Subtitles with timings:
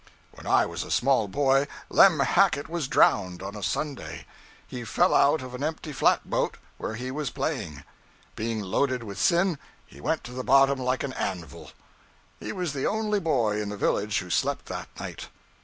[0.31, 4.25] When I was a small boy, Lem Hackett was drowned on a Sunday.
[4.65, 7.83] He fell out of an empty flat boat, where he was playing.
[8.35, 11.69] Being loaded with sin, he went to the bottom like an anvil.
[12.39, 15.27] He was the only boy in the village who slept that night.